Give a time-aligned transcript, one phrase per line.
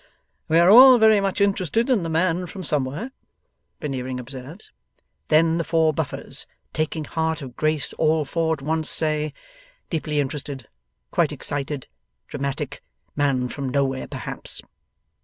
[0.47, 3.11] 'We are all very much interested in the man from Somewhere,'
[3.79, 4.71] Veneering observes.
[5.27, 9.31] Then the four Buffers, taking heart of grace all four at once, say:
[9.91, 10.67] 'Deeply interested!'
[11.11, 11.85] 'Quite excited!'
[12.27, 12.81] 'Dramatic!'
[13.15, 14.63] 'Man from Nowhere, perhaps!